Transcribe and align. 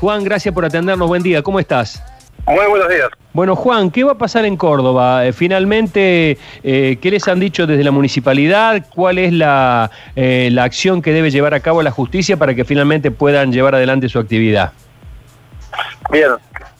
Juan, 0.00 0.24
gracias 0.24 0.54
por 0.54 0.64
atendernos. 0.64 1.08
Buen 1.08 1.22
día, 1.22 1.42
¿cómo 1.42 1.58
estás? 1.58 2.02
Muy 2.46 2.66
buenos 2.66 2.88
días. 2.88 3.08
Bueno, 3.32 3.56
Juan, 3.56 3.90
¿qué 3.90 4.04
va 4.04 4.12
a 4.12 4.18
pasar 4.18 4.44
en 4.44 4.56
Córdoba? 4.56 5.26
Eh, 5.26 5.32
finalmente, 5.32 6.38
eh, 6.62 6.98
¿qué 7.00 7.10
les 7.10 7.26
han 7.28 7.40
dicho 7.40 7.66
desde 7.66 7.82
la 7.82 7.90
municipalidad? 7.90 8.86
¿Cuál 8.94 9.18
es 9.18 9.32
la, 9.32 9.90
eh, 10.14 10.50
la 10.52 10.64
acción 10.64 11.02
que 11.02 11.12
debe 11.12 11.30
llevar 11.30 11.54
a 11.54 11.60
cabo 11.60 11.82
la 11.82 11.90
justicia 11.90 12.36
para 12.36 12.54
que 12.54 12.64
finalmente 12.64 13.10
puedan 13.10 13.52
llevar 13.52 13.74
adelante 13.74 14.08
su 14.08 14.18
actividad? 14.18 14.72
Bien. 16.10 16.30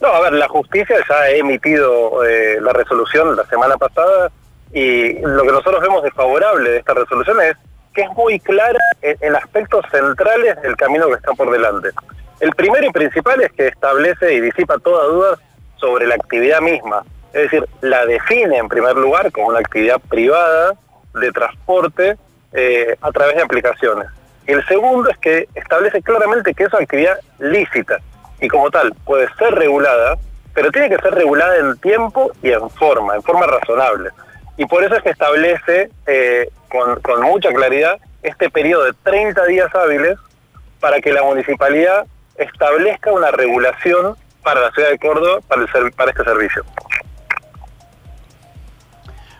No, 0.00 0.08
a 0.08 0.20
ver, 0.20 0.34
la 0.34 0.46
justicia 0.48 0.96
ya 1.08 1.14
ha 1.14 1.30
emitido 1.30 2.20
la 2.60 2.72
resolución 2.74 3.34
la 3.34 3.46
semana 3.46 3.76
pasada 3.76 4.30
y 4.72 5.18
lo 5.20 5.42
que 5.42 5.52
nosotros 5.52 5.80
vemos 5.80 6.02
desfavorable 6.02 6.70
de 6.70 6.78
esta 6.78 6.92
resolución 6.92 7.40
es 7.40 7.56
que 7.94 8.02
es 8.02 8.10
muy 8.10 8.38
clara 8.38 8.78
en, 9.00 9.34
aspectos 9.34 9.84
centrales 9.90 10.60
del 10.60 10.76
camino 10.76 11.08
que 11.08 11.14
está 11.14 11.32
por 11.32 11.50
delante. 11.50 11.88
El 12.40 12.50
primero 12.52 12.86
y 12.86 12.90
principal 12.90 13.40
es 13.42 13.52
que 13.52 13.68
establece 13.68 14.34
y 14.34 14.40
disipa 14.40 14.78
toda 14.78 15.04
duda 15.06 15.38
sobre 15.76 16.06
la 16.06 16.16
actividad 16.16 16.60
misma. 16.60 17.02
Es 17.32 17.42
decir, 17.44 17.66
la 17.80 18.04
define 18.06 18.58
en 18.58 18.68
primer 18.68 18.96
lugar 18.96 19.32
como 19.32 19.48
una 19.48 19.58
actividad 19.58 20.00
privada 20.08 20.74
de 21.14 21.32
transporte 21.32 22.16
eh, 22.52 22.96
a 23.00 23.10
través 23.10 23.36
de 23.36 23.42
aplicaciones. 23.42 24.08
Y 24.46 24.52
el 24.52 24.66
segundo 24.66 25.10
es 25.10 25.18
que 25.18 25.48
establece 25.54 26.02
claramente 26.02 26.54
que 26.54 26.64
es 26.64 26.72
una 26.72 26.82
actividad 26.82 27.18
lícita 27.38 27.98
y 28.40 28.48
como 28.48 28.70
tal 28.70 28.92
puede 29.04 29.28
ser 29.38 29.54
regulada, 29.54 30.16
pero 30.54 30.70
tiene 30.70 30.90
que 30.90 31.02
ser 31.02 31.14
regulada 31.14 31.56
en 31.56 31.76
tiempo 31.78 32.30
y 32.42 32.50
en 32.50 32.68
forma, 32.70 33.16
en 33.16 33.22
forma 33.22 33.46
razonable. 33.46 34.10
Y 34.58 34.66
por 34.66 34.84
eso 34.84 34.94
es 34.94 35.02
que 35.02 35.10
establece 35.10 35.90
eh, 36.06 36.48
con, 36.70 37.00
con 37.00 37.22
mucha 37.22 37.52
claridad 37.52 37.98
este 38.22 38.50
periodo 38.50 38.84
de 38.84 38.92
30 39.02 39.44
días 39.46 39.74
hábiles 39.74 40.18
para 40.80 41.00
que 41.00 41.12
la 41.12 41.22
municipalidad 41.22 42.06
establezca 42.38 43.12
una 43.12 43.30
regulación 43.30 44.16
para 44.42 44.60
la 44.60 44.70
ciudad 44.70 44.90
de 44.90 44.98
Córdoba 44.98 45.40
para, 45.48 45.62
el, 45.62 45.92
para 45.92 46.10
este 46.10 46.24
servicio. 46.24 46.64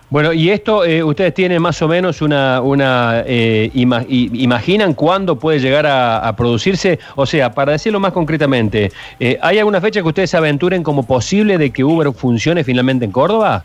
Bueno, 0.09 0.33
y 0.33 0.51
esto, 0.51 0.85
eh, 0.85 1.03
ustedes 1.03 1.35
tienen 1.35 1.61
más 1.61 1.83
o 1.83 1.89
menos 1.89 2.23
una, 2.23 2.61
una 2.61 3.25
eh, 3.27 3.71
imaginan 3.75 4.95
cuándo 4.95 5.37
puede 5.37 5.59
llegar 5.59 5.85
a, 5.87 6.33
producirse, 6.37 7.01
o 7.17 7.27
sea, 7.27 7.51
para 7.53 7.73
decirlo 7.73 7.99
más 7.99 8.13
concretamente, 8.13 8.93
eh, 9.19 9.37
¿hay 9.43 9.59
alguna 9.59 9.81
fecha 9.81 10.01
que 10.03 10.09
ustedes 10.09 10.33
aventuren 10.35 10.85
como 10.85 11.05
posible 11.07 11.59
de 11.59 11.73
que 11.73 11.83
Uber 11.83 12.13
funcione 12.13 12.63
finalmente 12.63 13.05
en 13.05 13.11
Córdoba? 13.11 13.65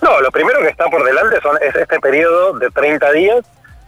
No, 0.00 0.20
lo 0.20 0.30
primero 0.30 0.60
que 0.60 0.68
está 0.68 0.84
por 0.86 1.04
delante 1.04 1.40
son, 1.42 1.56
es 1.60 1.74
este 1.74 1.98
periodo 1.98 2.58
de 2.58 2.70
30 2.70 3.12
días 3.12 3.40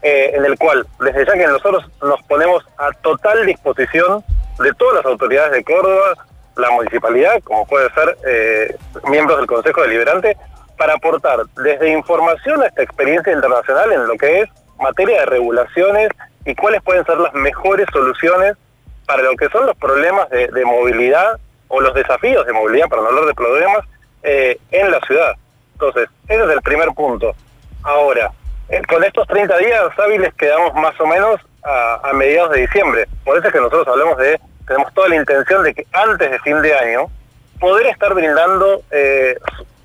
eh, 0.03 0.33
en 0.35 0.45
el 0.45 0.59
cual, 0.59 0.87
desde 1.01 1.25
ya 1.25 1.33
que 1.33 1.47
nosotros 1.47 1.85
nos 2.03 2.21
ponemos 2.23 2.65
a 2.79 2.91
total 3.03 3.47
disposición 3.47 4.25
de 4.59 4.73
todas 4.75 4.97
las 4.97 5.07
autoridades 5.07 5.53
de 5.53 5.65
Córdoba, 5.65 6.15
la 6.57 6.71
municipalidad, 6.71 7.41
como 7.45 7.67
puede 7.67 7.89
ser 7.93 8.17
eh, 8.27 8.77
miembros 9.09 9.39
del 9.39 9.47
Consejo 9.47 9.83
Deliberante, 9.83 10.37
para 10.77 10.95
aportar 10.95 11.41
desde 11.63 11.91
información 11.91 12.63
hasta 12.63 12.83
experiencia 12.83 13.33
internacional 13.33 13.93
en 13.93 14.07
lo 14.07 14.15
que 14.17 14.41
es 14.41 14.51
materia 14.81 15.21
de 15.21 15.27
regulaciones 15.27 16.09
y 16.45 16.55
cuáles 16.55 16.83
pueden 16.83 17.05
ser 17.05 17.19
las 17.19 17.33
mejores 17.35 17.87
soluciones 17.93 18.57
para 19.07 19.23
lo 19.23 19.37
que 19.37 19.49
son 19.49 19.67
los 19.67 19.77
problemas 19.77 20.29
de, 20.31 20.65
movilidad 20.65 21.39
o 21.69 21.81
los 21.81 21.95
desafíos 21.95 22.47
de 22.47 22.53
movilidad, 22.53 22.89
para 22.89 23.03
no 23.03 23.09
hablar 23.09 23.27
de 23.27 23.35
problemas, 23.35 23.85
eh, 24.23 24.59
en 24.71 24.91
la 24.91 25.01
ciudad. 25.01 25.33
Entonces, 25.75 26.09
ese 26.29 26.43
es 26.43 26.51
el 26.51 26.63
primer 26.63 26.89
punto. 26.91 27.35
Ahora, 27.83 28.33
con 28.89 29.05
estos 29.05 29.27
30 29.29 29.57
días 29.59 29.99
hábiles 29.99 30.33
quedamos 30.35 30.75
más 30.75 30.99
o 31.01 31.07
menos 31.07 31.41
a, 31.65 32.13
mediados 32.15 32.53
de 32.53 32.63
diciembre. 32.63 33.07
Por 33.25 33.37
eso 33.37 33.47
es 33.47 33.53
que 33.53 33.61
nosotros 33.61 33.87
hablamos 33.89 34.17
de, 34.19 34.41
tenemos 34.67 34.93
toda 34.95 35.09
la 35.09 35.17
intención 35.17 35.63
de 35.63 35.75
que 35.75 35.87
antes 35.93 36.31
de 36.31 36.39
fin 36.41 36.61
de 36.63 36.75
año, 36.75 37.07
poder 37.61 37.87
estar 37.87 38.13
brindando 38.15 38.83
eh, 38.91 39.37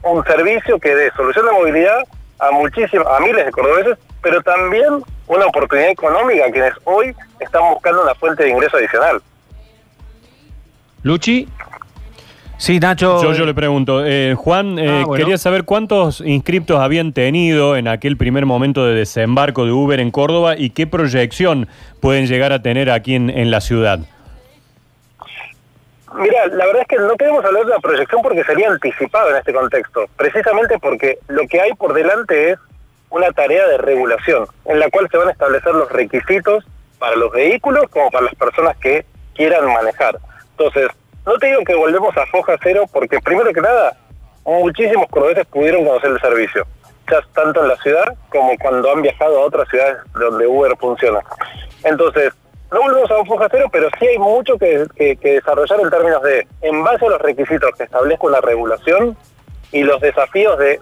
un 0.03 0.23
servicio 0.25 0.79
que 0.79 0.95
dé 0.95 1.11
solución 1.11 1.45
de 1.45 1.51
movilidad 1.51 1.99
a 2.39 2.51
muchísimas, 2.51 3.07
a 3.07 3.19
miles 3.19 3.45
de 3.45 3.51
cordobeses, 3.51 3.97
pero 4.21 4.41
también 4.41 5.03
una 5.27 5.45
oportunidad 5.45 5.89
económica 5.89 6.45
a 6.45 6.51
quienes 6.51 6.73
hoy 6.85 7.15
están 7.39 7.61
buscando 7.73 8.03
una 8.03 8.15
fuente 8.15 8.43
de 8.43 8.49
ingreso 8.49 8.77
adicional. 8.77 9.21
Luchi. 11.03 11.47
Sí, 12.57 12.79
Nacho. 12.79 13.21
Yo, 13.21 13.33
yo 13.33 13.45
le 13.45 13.53
pregunto, 13.53 14.03
eh, 14.03 14.33
Juan, 14.35 14.79
eh, 14.79 15.03
ah, 15.05 15.15
quería 15.15 15.37
saber 15.37 15.63
cuántos 15.63 16.21
inscriptos 16.21 16.79
habían 16.79 17.13
tenido 17.13 17.77
en 17.77 17.87
aquel 17.87 18.17
primer 18.17 18.47
momento 18.47 18.85
de 18.85 18.95
desembarco 18.95 19.65
de 19.65 19.71
Uber 19.71 19.99
en 19.99 20.09
Córdoba 20.09 20.55
y 20.57 20.71
qué 20.71 20.87
proyección 20.87 21.67
pueden 22.01 22.25
llegar 22.25 22.53
a 22.53 22.61
tener 22.63 22.89
aquí 22.89 23.13
en, 23.13 23.51
la 23.51 23.61
ciudad. 23.61 23.99
Mira, 26.15 26.47
la 26.47 26.65
verdad 26.65 26.81
es 26.81 26.87
que 26.87 26.97
no 26.97 27.15
queremos 27.15 27.45
hablar 27.45 27.63
de 27.63 27.69
la 27.69 27.79
proyección 27.79 28.21
porque 28.23 28.43
sería 28.43 28.69
anticipado 28.69 29.29
en 29.29 29.35
este 29.35 29.53
contexto, 29.53 30.05
precisamente 30.17 30.79
porque 30.79 31.19
lo 31.27 31.47
que 31.47 31.61
hay 31.61 31.73
por 31.73 31.93
delante 31.93 32.51
es 32.51 32.59
una 33.11 33.31
tarea 33.33 33.67
de 33.67 33.77
regulación, 33.77 34.47
en 34.65 34.79
la 34.79 34.89
cual 34.89 35.07
se 35.11 35.17
van 35.17 35.27
a 35.27 35.31
establecer 35.31 35.73
los 35.75 35.91
requisitos 35.91 36.65
para 36.97 37.15
los 37.15 37.31
vehículos 37.31 37.85
como 37.91 38.09
para 38.09 38.25
las 38.25 38.35
personas 38.35 38.75
que 38.77 39.05
quieran 39.35 39.71
manejar. 39.71 40.17
Entonces, 40.57 40.87
no 41.27 41.37
te 41.37 41.47
digo 41.47 41.61
que 41.65 41.75
volvemos 41.75 42.15
a 42.15 42.25
foja 42.27 42.55
cero 42.63 42.85
porque 42.91 43.19
primero 43.19 43.51
que 43.51 43.59
nada, 43.59 43.97
muchísimos 44.45 45.07
cordobeses 45.09 45.45
pudieron 45.47 45.85
conocer 45.85 46.11
el 46.11 46.21
servicio, 46.21 46.65
ya 47.11 47.19
tanto 47.33 47.61
en 47.61 47.67
la 47.67 47.75
ciudad 47.77 48.15
como 48.29 48.57
cuando 48.57 48.89
han 48.89 49.01
viajado 49.01 49.37
a 49.37 49.45
otras 49.45 49.67
ciudades 49.67 49.97
donde 50.13 50.47
Uber 50.47 50.75
funciona. 50.77 51.19
Entonces, 51.83 52.33
no 52.71 52.81
volvemos 52.81 53.11
a 53.11 53.17
un 53.17 53.25
foja 53.25 53.49
cero, 53.51 53.67
pero 53.69 53.89
sí 53.99 54.07
hay 54.07 54.17
mucho 54.17 54.57
que, 54.57 54.87
desarrollar 55.21 55.81
en 55.81 55.89
términos 55.89 56.23
de, 56.23 56.47
en 56.61 56.81
base 56.81 57.05
a 57.05 57.09
los 57.09 57.21
requisitos 57.21 57.71
que 57.77 57.83
establezca 57.83 58.25
una 58.25 58.39
regulación 58.39 59.17
y 59.73 59.83
los 59.83 59.99
desafíos 59.99 60.57
de, 60.57 60.79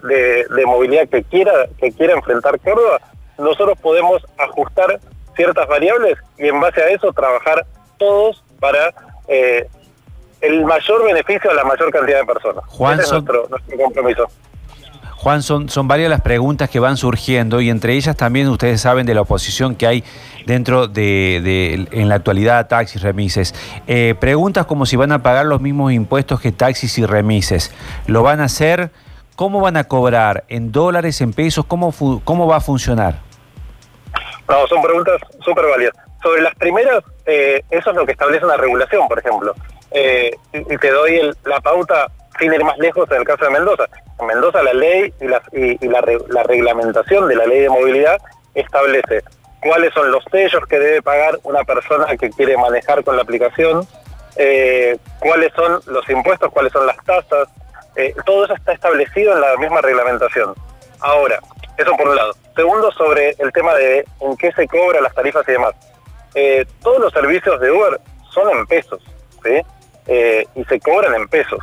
movilidad 0.64 1.08
que 1.08 1.24
quiera, 1.24 1.52
que 1.78 1.90
quiera 1.90 2.14
enfrentar 2.14 2.60
Córdoba, 2.60 3.00
nosotros 3.36 3.76
podemos 3.80 4.24
ajustar 4.38 5.00
ciertas 5.34 5.66
variables 5.66 6.16
y 6.38 6.46
en 6.46 6.60
base 6.60 6.80
a 6.82 6.88
eso 6.88 7.12
trabajar 7.12 7.66
todos 7.98 8.44
para 8.60 8.94
eh, 9.28 9.66
el 10.40 10.64
mayor 10.64 11.04
beneficio 11.04 11.50
a 11.50 11.54
la 11.54 11.64
mayor 11.64 11.90
cantidad 11.90 12.20
de 12.20 12.26
personas. 12.26 12.64
Juan, 12.68 13.00
es 13.00 13.10
nuestro, 13.10 13.48
compromiso. 13.76 14.26
Juan, 15.16 15.42
son, 15.42 15.68
son 15.68 15.88
varias 15.88 16.10
las 16.10 16.20
preguntas 16.20 16.70
que 16.70 16.78
van 16.78 16.96
surgiendo 16.96 17.60
y 17.60 17.70
entre 17.70 17.94
ellas 17.94 18.16
también 18.16 18.48
ustedes 18.48 18.80
saben 18.80 19.06
de 19.06 19.14
la 19.14 19.22
oposición 19.22 19.74
que 19.74 19.86
hay 19.86 20.04
dentro 20.46 20.86
de, 20.86 21.88
en 21.90 22.08
la 22.08 22.14
actualidad 22.16 22.68
taxis, 22.68 23.02
remises. 23.02 23.54
Eh, 23.86 24.14
preguntas 24.20 24.66
como 24.66 24.86
si 24.86 24.96
van 24.96 25.12
a 25.12 25.22
pagar 25.22 25.46
los 25.46 25.60
mismos 25.60 25.92
impuestos 25.92 26.40
que 26.40 26.52
taxis 26.52 26.98
y 26.98 27.06
remises. 27.06 27.74
¿Lo 28.06 28.22
van 28.22 28.40
a 28.40 28.44
hacer? 28.44 28.90
¿Cómo 29.34 29.60
van 29.60 29.76
a 29.76 29.84
cobrar? 29.84 30.44
¿En 30.48 30.70
dólares, 30.70 31.20
en 31.20 31.32
pesos? 31.32 31.64
¿Cómo, 31.66 31.92
cómo 32.24 32.46
va 32.46 32.56
a 32.56 32.60
funcionar? 32.60 33.20
No, 34.48 34.66
son 34.68 34.80
preguntas 34.82 35.20
súper 35.44 35.64
válidas. 35.66 35.94
Sobre 36.22 36.42
las 36.42 36.54
primeras, 36.54 37.02
eh, 37.26 37.62
eso 37.70 37.90
es 37.90 37.96
lo 37.96 38.06
que 38.06 38.12
establece 38.12 38.44
una 38.44 38.56
regulación, 38.56 39.06
por 39.08 39.18
ejemplo. 39.18 39.54
Eh, 40.76 40.78
te 40.78 40.90
doy 40.90 41.32
la 41.44 41.60
pauta 41.60 42.08
sin 42.38 42.52
ir 42.52 42.62
más 42.62 42.76
lejos 42.78 43.10
en 43.10 43.18
el 43.18 43.24
caso 43.24 43.44
de 43.44 43.50
Mendoza. 43.50 43.84
En 44.20 44.26
Mendoza 44.26 44.62
la 44.62 44.74
ley 44.74 45.12
y, 45.20 45.26
la, 45.88 46.42
reglamentación 46.42 47.28
de 47.28 47.36
la 47.36 47.46
ley 47.46 47.60
de 47.60 47.68
movilidad 47.68 48.18
establece 48.54 49.22
cuáles 49.60 49.92
son 49.94 50.10
los 50.10 50.22
sellos 50.30 50.64
que 50.68 50.78
debe 50.78 51.02
pagar 51.02 51.38
una 51.44 51.64
persona 51.64 52.06
que 52.16 52.30
quiere 52.30 52.56
manejar 52.56 53.02
con 53.04 53.16
la 53.16 53.22
aplicación, 53.22 53.86
eh, 54.36 54.98
cuáles 55.20 55.52
son 55.54 55.80
los 55.86 56.08
impuestos, 56.10 56.52
cuáles 56.52 56.72
son 56.72 56.86
las 56.86 56.96
tasas, 57.04 57.48
eh, 57.96 58.14
todo 58.26 58.44
eso 58.44 58.54
está 58.54 58.72
establecido 58.72 59.32
en 59.32 59.40
la 59.40 59.56
misma 59.56 59.80
reglamentación. 59.80 60.54
Ahora, 61.00 61.40
eso 61.78 61.96
por 61.96 62.08
un 62.08 62.16
lado. 62.16 62.34
Segundo, 62.54 62.92
sobre 62.92 63.34
el 63.38 63.52
tema 63.52 63.74
de 63.74 64.04
en 64.20 64.36
qué 64.36 64.52
se 64.52 64.68
cobra 64.68 65.00
las 65.00 65.14
tarifas 65.14 65.46
y 65.48 65.52
demás. 65.52 65.74
todos 66.82 67.00
los 67.00 67.12
servicios 67.12 67.58
de 67.60 67.70
Uber 67.70 67.98
son 68.30 68.50
en 68.50 68.66
pesos, 68.66 69.02
¿sí? 69.42 69.62
Eh, 70.06 70.46
y 70.54 70.64
se 70.64 70.80
cobran 70.80 71.14
en 71.14 71.28
pesos. 71.28 71.58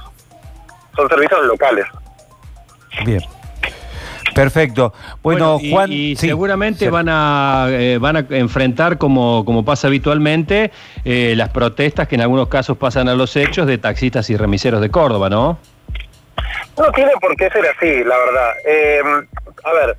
Son 0.95 1.07
servicios 1.09 1.45
locales. 1.45 1.85
Bien. 3.05 3.21
Perfecto. 4.35 4.93
Bueno, 5.21 5.59
Juan. 5.59 5.91
Y, 5.91 6.15
seguramente 6.15 6.89
van 6.89 7.07
a 7.09 7.67
eh, 7.69 7.97
van 7.99 8.17
a 8.17 8.25
enfrentar, 8.29 8.97
como, 8.97 9.45
como 9.45 9.63
pasa 9.63 9.87
habitualmente, 9.87 10.71
eh, 11.05 11.33
las 11.37 11.49
protestas 11.49 12.07
que 12.07 12.15
en 12.15 12.21
algunos 12.21 12.47
casos 12.47 12.77
pasan 12.77 13.07
a 13.09 13.13
los 13.13 13.35
hechos 13.35 13.67
de 13.67 13.77
taxistas 13.77 14.29
y 14.29 14.37
remiseros 14.37 14.81
de 14.81 14.89
Córdoba, 14.89 15.29
¿no? 15.29 15.59
No 16.77 16.91
tiene 16.93 17.11
por 17.21 17.35
qué 17.35 17.49
ser 17.51 17.65
así, 17.67 18.03
la 18.03 18.17
verdad. 18.17 18.51
a 19.65 19.73
ver, 19.73 19.97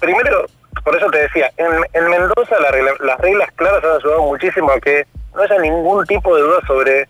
primero, 0.00 0.46
por 0.82 0.96
eso 0.96 1.10
te 1.10 1.18
decía, 1.18 1.50
en, 1.58 1.68
en 1.92 2.10
Mendoza 2.10 2.56
las 2.60 3.18
reglas 3.20 3.50
claras 3.56 3.84
han 3.84 3.96
ayudado 3.98 4.22
muchísimo 4.22 4.70
a 4.70 4.80
que 4.80 5.06
no 5.34 5.42
haya 5.42 5.58
ningún 5.58 6.04
tipo 6.06 6.34
de 6.34 6.42
duda 6.42 6.58
sobre 6.66 7.06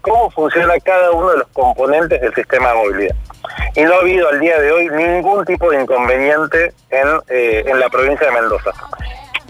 cómo 0.00 0.30
funciona 0.30 0.74
cada 0.80 1.12
uno 1.12 1.30
de 1.30 1.38
los 1.38 1.48
componentes 1.48 2.20
del 2.20 2.34
sistema 2.34 2.70
de 2.70 2.74
movilidad. 2.74 3.16
Y 3.74 3.82
no 3.82 3.94
ha 3.94 4.00
habido 4.00 4.28
al 4.28 4.40
día 4.40 4.58
de 4.60 4.72
hoy 4.72 4.88
ningún 4.88 5.44
tipo 5.44 5.70
de 5.70 5.82
inconveniente 5.82 6.72
en, 6.90 7.08
eh, 7.28 7.64
en 7.66 7.78
la 7.78 7.88
provincia 7.88 8.26
de 8.26 8.32
Mendoza. 8.32 8.72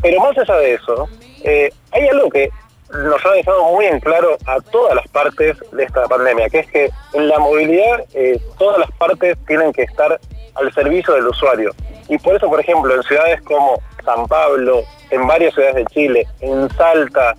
Pero 0.02 0.20
más 0.20 0.36
allá 0.36 0.56
de 0.56 0.74
eso, 0.74 1.08
eh, 1.44 1.70
hay 1.92 2.08
algo 2.08 2.30
que 2.30 2.50
nos 2.90 3.24
ha 3.24 3.30
dejado 3.30 3.64
muy 3.72 3.86
en 3.86 4.00
claro 4.00 4.36
a 4.46 4.60
todas 4.60 4.94
las 4.94 5.06
partes 5.08 5.56
de 5.72 5.84
esta 5.84 6.06
pandemia, 6.08 6.48
que 6.48 6.60
es 6.60 6.70
que 6.70 6.90
en 7.14 7.28
la 7.28 7.38
movilidad 7.38 8.04
eh, 8.14 8.40
todas 8.58 8.78
las 8.78 8.90
partes 8.92 9.36
tienen 9.46 9.72
que 9.72 9.82
estar 9.82 10.18
al 10.54 10.74
servicio 10.74 11.14
del 11.14 11.28
usuario. 11.28 11.72
Y 12.08 12.18
por 12.18 12.34
eso, 12.34 12.48
por 12.48 12.60
ejemplo, 12.60 12.94
en 12.94 13.02
ciudades 13.04 13.40
como 13.42 13.80
San 14.04 14.26
Pablo, 14.26 14.82
en 15.10 15.26
varias 15.26 15.54
ciudades 15.54 15.76
de 15.76 15.86
Chile, 15.86 16.26
en 16.40 16.68
Salta 16.70 17.36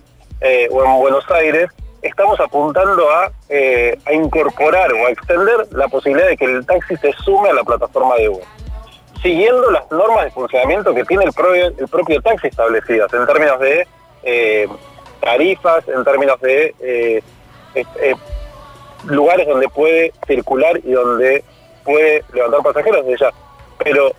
o 0.70 0.84
en 0.84 0.98
Buenos 0.98 1.30
Aires, 1.30 1.70
estamos 2.02 2.38
apuntando 2.40 3.08
a, 3.10 3.32
eh, 3.48 3.98
a 4.04 4.12
incorporar 4.12 4.92
o 4.92 5.06
a 5.06 5.10
extender 5.10 5.66
la 5.72 5.88
posibilidad 5.88 6.28
de 6.28 6.36
que 6.36 6.44
el 6.44 6.66
taxi 6.66 6.96
se 6.96 7.12
sume 7.24 7.50
a 7.50 7.54
la 7.54 7.64
plataforma 7.64 8.16
de 8.16 8.28
Uber 8.28 8.44
siguiendo 9.22 9.70
las 9.70 9.90
normas 9.90 10.24
de 10.24 10.30
funcionamiento 10.32 10.92
que 10.94 11.04
tiene 11.04 11.24
el 11.24 11.32
propio, 11.32 11.66
el 11.66 11.88
propio 11.88 12.20
taxi 12.20 12.48
establecidas 12.48 13.12
en 13.14 13.24
términos 13.24 13.60
de 13.60 13.86
eh, 14.24 14.68
tarifas, 15.20 15.86
en 15.88 16.04
términos 16.04 16.40
de 16.40 16.74
eh, 16.80 17.22
lugares 19.04 19.46
donde 19.46 19.68
puede 19.68 20.12
circular 20.26 20.78
y 20.82 20.92
donde 20.92 21.44
puede 21.84 22.24
levantar 22.32 22.62
pasajeros 22.62 23.06
de 23.06 23.16
ya. 23.16 23.30
Pero 23.78 24.12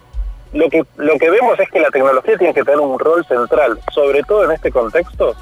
lo 0.54 0.70
que, 0.70 0.84
lo 0.98 1.18
que 1.18 1.30
vemos 1.30 1.60
es 1.60 1.70
que 1.70 1.80
la 1.80 1.90
tecnología 1.90 2.38
tiene 2.38 2.54
que 2.54 2.64
tener 2.64 2.80
un 2.80 2.98
rol 2.98 3.26
central, 3.26 3.80
sobre 3.94 4.24
todo 4.24 4.46
en 4.46 4.52
este 4.52 4.72
contexto, 4.72 5.36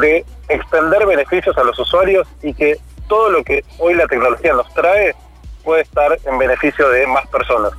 de 0.00 0.24
extender 0.48 1.06
beneficios 1.06 1.56
a 1.56 1.64
los 1.64 1.78
usuarios 1.78 2.26
y 2.42 2.52
que 2.52 2.76
todo 3.08 3.30
lo 3.30 3.44
que 3.44 3.64
hoy 3.78 3.94
la 3.94 4.06
tecnología 4.06 4.52
nos 4.52 4.72
trae 4.74 5.14
puede 5.62 5.82
estar 5.82 6.16
en 6.24 6.38
beneficio 6.38 6.88
de 6.90 7.06
más 7.06 7.26
personas. 7.28 7.72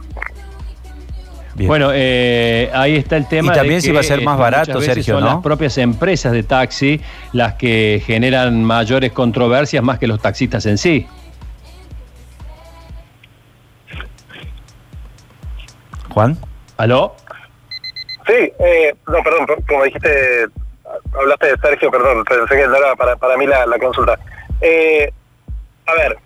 Bueno, 1.55 1.91
eh, 1.93 2.69
ahí 2.73 2.97
está 2.97 3.15
el 3.15 3.27
tema. 3.27 3.53
Y 3.53 3.55
también 3.55 3.81
si 3.81 3.91
va 3.91 4.01
a 4.01 4.03
ser 4.03 4.21
más 4.21 4.37
barato, 4.37 4.81
Sergio, 4.81 5.15
son 5.15 5.23
las 5.23 5.41
propias 5.41 5.77
empresas 5.77 6.33
de 6.33 6.43
taxi 6.43 6.99
las 7.31 7.53
que 7.53 8.03
generan 8.05 8.63
mayores 8.63 9.13
controversias 9.13 9.81
más 9.81 9.97
que 9.97 10.07
los 10.07 10.21
taxistas 10.21 10.65
en 10.65 10.77
sí. 10.77 11.07
Juan. 16.09 16.37
¿Aló? 16.77 17.15
Sí, 18.27 18.51
eh, 18.59 18.95
no, 19.07 19.23
perdón, 19.23 19.45
como 19.67 19.83
dijiste, 19.83 20.47
hablaste 21.17 21.47
de 21.47 21.57
Sergio, 21.57 21.91
perdón, 21.91 22.23
pensé 22.25 22.55
que 22.55 22.61
era 22.61 22.95
para, 22.95 23.15
para 23.15 23.37
mí 23.37 23.45
la, 23.45 23.65
consulta. 23.79 24.17
Eh, 24.61 25.11
a 25.85 25.93
ver, 25.93 26.17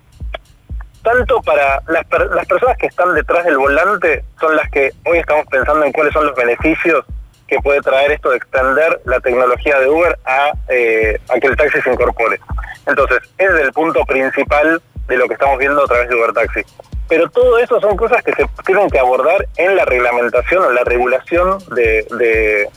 tanto 1.04 1.42
para 1.42 1.82
las, 1.88 2.06
las 2.32 2.46
personas 2.46 2.78
que 2.78 2.88
están 2.88 3.14
detrás 3.14 3.46
del 3.46 3.58
volante 3.58 4.24
son 4.40 4.56
las 4.56 4.70
que 4.70 4.92
hoy 5.06 5.20
estamos 5.20 5.46
pensando 5.48 5.86
en 5.86 5.92
cuáles 5.92 6.14
son 6.14 6.26
los 6.26 6.36
beneficios 6.36 7.06
que 7.48 7.60
puede 7.60 7.82
traer 7.82 8.12
esto 8.12 8.30
de 8.30 8.38
extender 8.38 9.02
la 9.06 9.20
tecnología 9.20 9.80
de 9.80 9.90
Uber 9.90 10.18
a, 10.26 10.52
eh, 10.70 11.20
a 11.30 11.40
que 11.40 11.48
el 11.48 11.58
taxi 11.58 11.82
se 11.82 11.92
incorpore. 11.92 12.40
Entonces, 12.86 13.20
es 13.38 13.50
el 13.50 13.72
punto 13.74 14.06
principal 14.06 14.82
de 15.08 15.18
lo 15.18 15.28
que 15.28 15.34
estamos 15.34 15.58
viendo 15.58 15.84
a 15.84 15.88
través 15.88 16.08
de 16.10 16.16
Uber 16.16 16.32
Taxi. 16.32 16.62
Pero 17.10 17.30
todo 17.30 17.58
eso 17.58 17.82
son 17.82 17.98
cosas 17.98 18.24
que 18.24 18.32
se 18.34 18.46
tienen 18.66 18.90
que 18.90 19.00
abordar 19.00 19.48
en 19.58 19.76
la 19.76 19.84
reglamentación 19.84 20.64
o 20.64 20.72
la 20.72 20.84
regulación 20.84 21.58
de, 21.76 22.06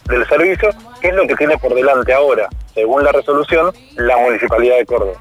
del 0.08 0.26
servicio, 0.26 0.70
que 1.00 1.08
es 1.08 1.14
lo 1.14 1.26
que 1.26 1.36
tiene 1.36 1.58
por 1.58 1.74
delante 1.74 2.12
ahora, 2.14 2.48
según 2.74 3.04
la 3.04 3.12
resolución, 3.12 3.72
la 3.96 4.16
Municipalidad 4.16 4.78
de 4.78 4.86
Córdoba. 4.86 5.20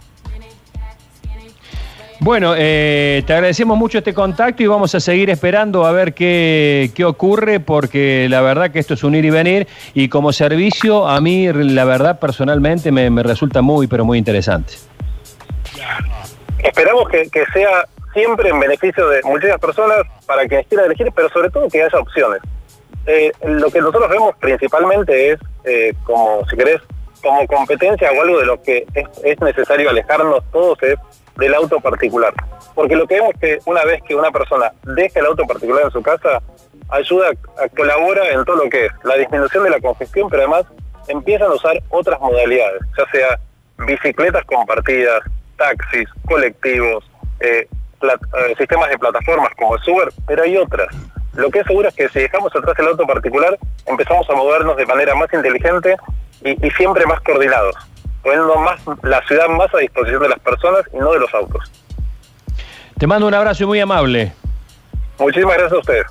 Bueno, 2.23 2.53
eh, 2.55 3.23
te 3.25 3.33
agradecemos 3.33 3.75
mucho 3.75 3.97
este 3.97 4.13
contacto 4.13 4.61
y 4.61 4.67
vamos 4.67 4.93
a 4.93 4.99
seguir 4.99 5.31
esperando 5.31 5.87
a 5.87 5.91
ver 5.91 6.13
qué, 6.13 6.91
qué, 6.93 7.03
ocurre, 7.03 7.59
porque 7.59 8.27
la 8.29 8.41
verdad 8.41 8.69
que 8.69 8.77
esto 8.77 8.93
es 8.93 9.03
un 9.03 9.15
ir 9.15 9.25
y 9.25 9.31
venir 9.31 9.67
y 9.95 10.07
como 10.07 10.31
servicio 10.31 11.07
a 11.07 11.19
mí, 11.19 11.51
la 11.51 11.83
verdad, 11.83 12.19
personalmente 12.19 12.91
me, 12.91 13.23
resulta 13.23 13.63
muy, 13.63 13.87
pero 13.87 14.05
muy 14.05 14.19
interesante. 14.19 14.73
Esperamos 16.59 17.09
que, 17.09 17.27
sea 17.53 17.87
siempre 18.13 18.49
en 18.49 18.59
beneficio 18.59 19.07
de 19.09 19.21
muchas 19.23 19.59
personas 19.59 19.99
para 20.25 20.47
que 20.47 20.63
quieran 20.65 20.87
elegir, 20.87 21.11
pero 21.15 21.29
sobre 21.29 21.49
todo 21.49 21.67
que 21.69 21.83
haya 21.83 21.99
opciones. 21.99 22.41
Eh, 23.05 23.31
lo 23.45 23.69
que 23.71 23.79
nosotros 23.79 24.09
vemos 24.09 24.35
principalmente 24.39 25.31
es, 25.31 25.39
eh, 25.63 25.93
como 26.03 26.45
si 26.47 26.55
querés, 26.55 26.81
como 27.21 27.45
competencia 27.47 28.11
o 28.11 28.21
algo 28.21 28.39
de 28.39 28.45
lo 28.45 28.61
que 28.61 28.85
es, 28.93 29.07
es 29.23 29.39
necesario 29.41 29.89
alejarnos 29.89 30.43
todos 30.51 30.81
es 30.83 30.95
del 31.37 31.53
auto 31.55 31.79
particular. 31.79 32.33
Porque 32.75 32.95
lo 32.95 33.07
que 33.07 33.15
vemos 33.15 33.31
es 33.35 33.39
que 33.39 33.59
una 33.69 33.83
vez 33.83 34.01
que 34.03 34.15
una 34.15 34.31
persona 34.31 34.71
deja 34.83 35.19
el 35.19 35.25
auto 35.27 35.45
particular 35.45 35.85
en 35.85 35.91
su 35.91 36.01
casa, 36.01 36.41
ayuda, 36.89 37.29
a, 37.57 37.69
colabora 37.69 38.29
en 38.31 38.43
todo 38.45 38.63
lo 38.63 38.69
que 38.69 38.85
es 38.85 38.91
la 39.03 39.15
disminución 39.15 39.63
de 39.63 39.69
la 39.71 39.79
congestión, 39.79 40.29
pero 40.29 40.43
además 40.43 40.65
empiezan 41.07 41.49
a 41.49 41.55
usar 41.55 41.81
otras 41.89 42.19
modalidades, 42.19 42.81
ya 42.97 43.05
sea 43.11 43.39
bicicletas 43.85 44.45
compartidas, 44.45 45.21
taxis, 45.57 46.07
colectivos, 46.27 47.09
eh, 47.39 47.67
sistemas 48.57 48.89
de 48.89 48.97
plataformas 48.97 49.51
como 49.57 49.75
el 49.75 49.81
Uber, 49.89 50.09
pero 50.27 50.43
hay 50.43 50.57
otras. 50.57 50.87
Lo 51.33 51.49
que 51.49 51.59
es 51.59 51.67
seguro 51.67 51.87
es 51.87 51.95
que 51.95 52.09
si 52.09 52.19
dejamos 52.19 52.55
atrás 52.55 52.77
el 52.79 52.87
auto 52.87 53.05
particular, 53.05 53.57
empezamos 53.85 54.29
a 54.29 54.33
movernos 54.33 54.75
de 54.77 54.85
manera 54.85 55.15
más 55.15 55.31
inteligente 55.33 55.95
y 56.43 56.69
siempre 56.71 57.05
más 57.05 57.21
coordinados 57.21 57.75
poniendo 58.23 58.55
más 58.57 58.79
la 59.03 59.21
ciudad 59.27 59.47
más 59.49 59.73
a 59.73 59.79
disposición 59.79 60.21
de 60.21 60.29
las 60.29 60.39
personas 60.39 60.83
y 60.93 60.97
no 60.97 61.11
de 61.11 61.19
los 61.19 61.33
autos. 61.33 61.71
Te 62.97 63.07
mando 63.07 63.27
un 63.27 63.33
abrazo 63.33 63.65
muy 63.65 63.79
amable. 63.79 64.31
Muchísimas 65.17 65.57
gracias 65.57 65.73
a 65.73 65.79
ustedes. 65.79 66.05